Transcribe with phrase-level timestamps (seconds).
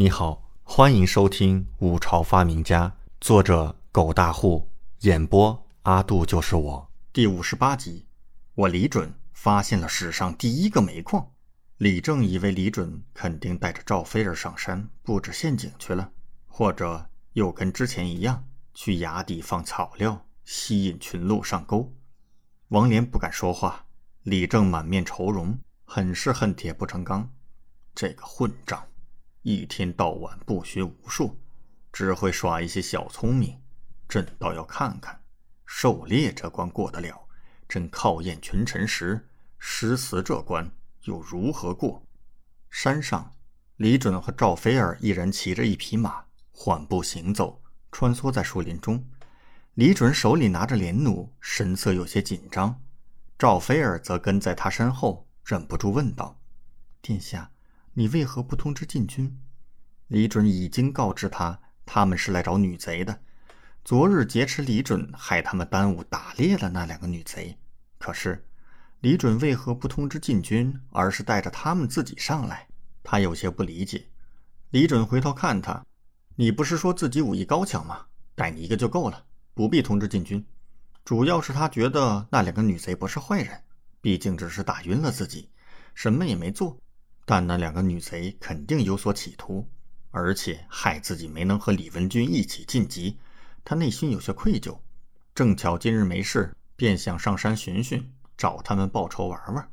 [0.00, 2.88] 你好，欢迎收听《五朝发明家》，
[3.20, 4.66] 作者狗大户，
[5.00, 8.06] 演播阿杜就是我，第五十八集。
[8.54, 11.30] 我李准发现了史上第一个煤矿。
[11.76, 16.10] 李正以为李准肯定带着赵飞儿上山布置陷阱去了，
[16.46, 18.42] 或者又跟之前一样
[18.72, 21.92] 去崖底放草料，吸引群鹿上钩。
[22.68, 23.84] 王莲不敢说话，
[24.22, 27.30] 李正满面愁容，很是恨铁不成钢。
[27.94, 28.82] 这个混账！
[29.42, 31.38] 一天到晚不学无术，
[31.92, 33.58] 只会耍一些小聪明。
[34.06, 35.18] 朕倒要看看，
[35.64, 37.26] 狩猎这关过得了，
[37.68, 40.70] 朕考验群臣时，诗词这关
[41.04, 42.02] 又如何过？
[42.68, 43.32] 山上，
[43.76, 49.04] 李准和赵飞儿一人骑着一匹马，缓步行走，穿梭在树林中。
[49.74, 52.82] 李准手里拿着连弩，神色有些紧张。
[53.38, 56.38] 赵飞儿则跟在他身后，忍不住问道
[57.00, 57.50] ：“殿下。”
[58.00, 59.38] 你为何不通知禁军？
[60.06, 63.20] 李准已经告知他，他们是来找女贼的。
[63.84, 67.58] 昨日劫持李准，害他们耽误打猎了那两个女贼。
[67.98, 68.42] 可是，
[69.00, 72.66] 李准为何不通知禁军，而是带着他们自己上来？
[73.02, 74.06] 他有些不理解。
[74.70, 75.84] 李准回头看他
[76.36, 78.06] ：“你不是说自己武艺高强吗？
[78.34, 80.42] 带你一个就够了，不必通知禁军。
[81.04, 83.62] 主要是他觉得那两个女贼不是坏人，
[84.00, 85.50] 毕竟只是打晕了自己，
[85.94, 86.80] 什么也没做。”
[87.30, 89.64] 但那两个女贼肯定有所企图，
[90.10, 93.20] 而且害自己没能和李文君一起晋级，
[93.62, 94.76] 他内心有些愧疚。
[95.32, 99.70] 正巧今日没事，便想上山寻寻，找他们报仇玩玩。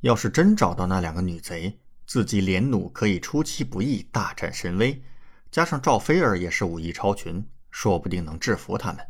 [0.00, 5.02] 要是真找到那两个女贼，自己连弩可以出其不意，大展神威。
[5.50, 9.06] 加上赵飞儿也是武艺超群，说不定能制服他们。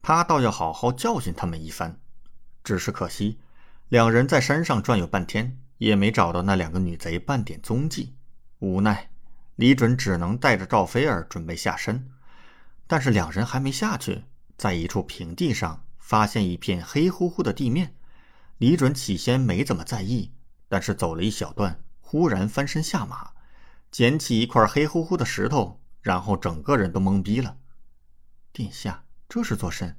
[0.00, 2.00] 他倒要好好教训他们一番。
[2.64, 3.38] 只是可惜，
[3.90, 5.58] 两人在山上转悠半天。
[5.78, 8.14] 也没找到那两个女贼半点踪迹，
[8.58, 9.10] 无奈
[9.56, 12.08] 李准只能带着赵飞儿准备下山。
[12.86, 14.22] 但是两人还没下去，
[14.56, 17.94] 在一处平地上发现一片黑乎乎的地面。
[18.58, 20.32] 李准起先没怎么在意，
[20.68, 23.32] 但是走了一小段，忽然翻身下马，
[23.90, 27.56] 捡起一块黑乎乎的石头，然后整个人都懵逼了。
[28.52, 29.96] 殿下，这是做甚？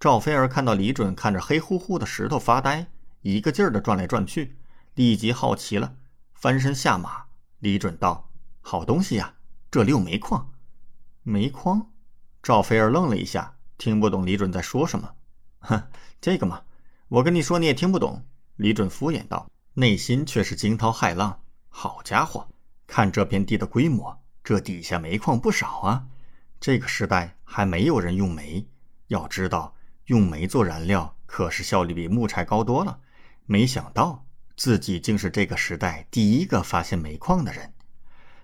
[0.00, 2.88] 赵飞儿看到李准看着黑乎乎的石头发呆，
[3.20, 4.56] 一个劲儿的转来转去。
[4.94, 5.96] 立即好奇了，
[6.34, 7.24] 翻身下马。
[7.58, 9.34] 李准道：“好东西呀，
[9.70, 10.52] 这里有煤矿。”
[11.24, 11.90] 煤矿？
[12.42, 15.14] 赵飞儿愣了一下，听不懂李准在说什么。
[15.60, 15.82] 哼，
[16.20, 16.62] 这个嘛，
[17.08, 18.24] 我跟你说你也听不懂。
[18.56, 21.40] 李准敷衍道，内心却是惊涛骇浪。
[21.68, 22.46] 好家伙，
[22.86, 26.06] 看这片地的规模，这底下煤矿不少啊！
[26.60, 28.64] 这个时代还没有人用煤，
[29.08, 29.74] 要知道
[30.04, 33.00] 用煤做燃料可是效率比木柴高多了。
[33.46, 34.23] 没想到。
[34.56, 37.72] 自己竟是这个时代第一个发现煤矿的人。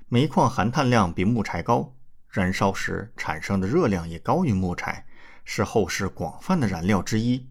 [0.08, 1.94] 煤矿含碳量比木柴高，
[2.28, 5.06] 燃烧时产生的热量也高于木柴，
[5.44, 7.48] 是后世广泛的燃料之一。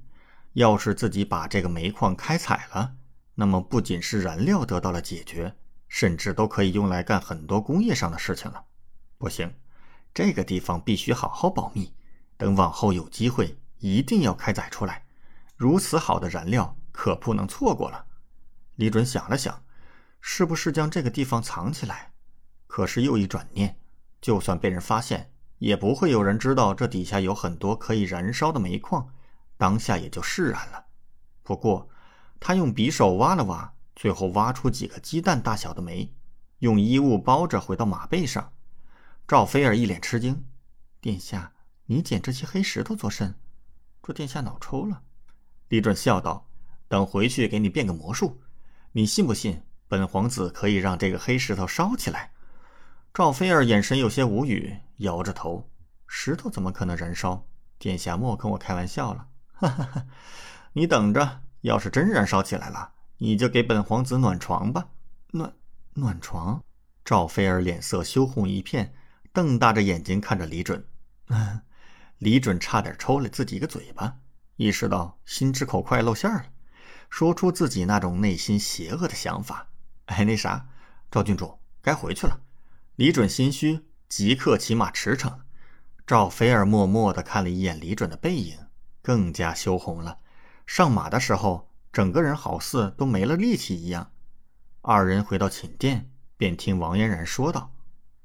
[0.53, 2.95] 要是自己把这个煤矿开采了，
[3.35, 5.55] 那么不仅是燃料得到了解决，
[5.87, 8.65] 甚至都可以用来干很多工业上的事情了。
[9.17, 9.53] 不行，
[10.13, 11.93] 这个地方必须好好保密，
[12.35, 15.05] 等往后有机会一定要开采出来。
[15.55, 18.05] 如此好的燃料，可不能错过了。
[18.79, 19.61] 李准想了想，
[20.21, 22.13] 是不是将这个地方藏起来？
[22.65, 23.77] 可是又一转念，
[24.21, 29.13] 就算被人发现，也不会有人知道这底下有很多可以燃烧的煤矿。
[29.57, 30.85] 当下也就释然了。
[31.43, 31.89] 不过，
[32.39, 36.13] 他用匕首挖了挖，最后挖出几个鸡蛋大小的煤，
[36.59, 38.53] 用衣物包着，回到马背上。
[39.27, 40.45] 赵飞儿一脸吃惊
[41.01, 41.51] ：“殿下，
[41.87, 43.35] 你捡这些黑石头做甚？
[44.01, 45.01] 这殿下脑抽了？”
[45.67, 46.47] 李准笑道
[46.87, 48.41] ：“等回去给你变个魔术。”
[48.93, 52.31] 你信不信，本皇子可以让这个黑石头烧起来？
[53.13, 55.69] 赵飞儿眼神有些无语，摇着头
[56.07, 57.45] ：“石头怎么可能燃烧？
[57.77, 60.05] 殿下莫跟我开玩笑了。”哈哈哈！
[60.73, 64.87] 你等着，要是真燃烧起来了，你就给本皇子暖床吧。
[65.31, 65.53] 暖
[65.93, 66.63] 暖床？
[67.05, 68.93] 赵飞儿脸色羞红一片，
[69.31, 70.83] 瞪大着眼睛看着李准。
[72.17, 74.17] 李准差点抽了自己一个嘴巴，
[74.55, 76.45] 意识到心直口快露馅了。
[77.09, 79.67] 说出自己那种内心邪恶的想法。
[80.05, 80.67] 哎，那啥，
[81.11, 82.41] 赵郡主该回去了。
[82.95, 85.39] 李准心虚，即刻骑马驰骋。
[86.05, 88.57] 赵菲儿默默地看了一眼李准的背影，
[89.01, 90.19] 更加羞红了。
[90.65, 94.11] 上马的时候，整个人好似都没了力气一样。
[94.81, 97.73] 二人回到寝殿，便听王嫣然说道：“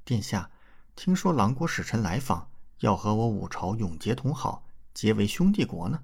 [0.05, 0.51] 殿下，
[0.95, 2.49] 听说狼国使臣来访，
[2.81, 4.65] 要和我五朝永结同好，
[4.95, 6.01] 结为兄弟国呢。”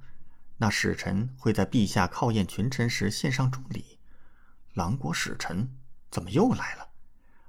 [0.62, 3.98] 那使臣会在陛下考验群臣时献上重礼。
[4.74, 5.66] 狼国使臣
[6.10, 6.86] 怎么又来了？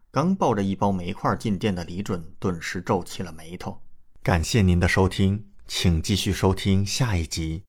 [0.10, 3.82] 刚抱着一包煤块进殿的李准顿时皱起了眉头。
[4.24, 7.60] 感谢您的收听，请继续收听下一集。